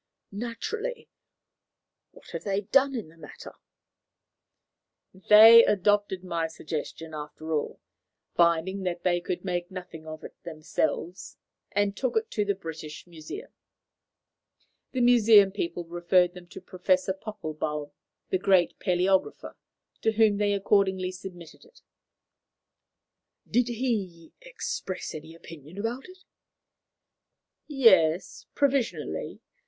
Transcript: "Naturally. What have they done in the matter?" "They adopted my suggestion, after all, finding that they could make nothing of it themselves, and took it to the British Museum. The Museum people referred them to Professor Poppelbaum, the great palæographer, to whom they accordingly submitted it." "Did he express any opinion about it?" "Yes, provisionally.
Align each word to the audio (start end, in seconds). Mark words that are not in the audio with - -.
"Naturally. 0.33 1.07
What 2.09 2.31
have 2.31 2.43
they 2.43 2.61
done 2.61 2.95
in 2.95 3.09
the 3.09 3.17
matter?" 3.17 3.53
"They 5.13 5.63
adopted 5.63 6.23
my 6.23 6.47
suggestion, 6.47 7.13
after 7.13 7.53
all, 7.53 7.79
finding 8.33 8.81
that 8.81 9.03
they 9.03 9.21
could 9.21 9.45
make 9.45 9.69
nothing 9.69 10.07
of 10.07 10.23
it 10.23 10.33
themselves, 10.41 11.37
and 11.71 11.95
took 11.95 12.15
it 12.17 12.31
to 12.31 12.43
the 12.43 12.55
British 12.55 13.05
Museum. 13.05 13.53
The 14.91 15.01
Museum 15.01 15.51
people 15.51 15.85
referred 15.85 16.33
them 16.33 16.47
to 16.47 16.59
Professor 16.61 17.13
Poppelbaum, 17.13 17.91
the 18.31 18.39
great 18.39 18.79
palæographer, 18.79 19.53
to 20.01 20.13
whom 20.13 20.37
they 20.37 20.53
accordingly 20.53 21.11
submitted 21.11 21.63
it." 21.63 21.81
"Did 23.47 23.67
he 23.67 24.33
express 24.41 25.13
any 25.13 25.35
opinion 25.35 25.77
about 25.77 26.05
it?" 26.09 26.23
"Yes, 27.67 28.47
provisionally. 28.55 29.41